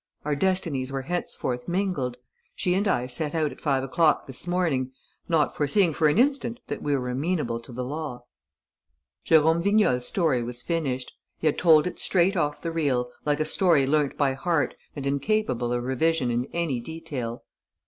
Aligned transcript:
Our 0.25 0.35
destinies 0.35 0.91
were 0.91 1.03
henceforth 1.03 1.67
mingled. 1.67 2.17
She 2.55 2.73
and 2.73 2.87
I 2.87 3.05
set 3.05 3.35
out 3.35 3.51
at 3.51 3.61
five 3.61 3.83
o'clock 3.83 4.25
this 4.25 4.47
morning... 4.47 4.93
not 5.29 5.55
foreseeing 5.55 5.93
for 5.93 6.07
an 6.07 6.17
instant 6.17 6.59
that 6.69 6.81
we 6.81 6.95
were 6.97 7.11
amenable 7.11 7.59
to 7.59 7.71
the 7.71 7.83
law." 7.83 8.23
Jérôme 9.27 9.61
Vignal's 9.61 10.07
story 10.07 10.41
was 10.41 10.63
finished. 10.63 11.11
He 11.37 11.45
had 11.45 11.59
told 11.59 11.85
it 11.85 11.99
straight 11.99 12.35
off 12.35 12.63
the 12.63 12.71
reel, 12.71 13.11
like 13.25 13.39
a 13.39 13.45
story 13.45 13.85
learnt 13.85 14.17
by 14.17 14.33
heart 14.33 14.73
and 14.95 15.05
incapable 15.05 15.71
of 15.71 15.83
revision 15.83 16.31
in 16.31 16.45
any 16.51 16.79
detail. 16.79 17.43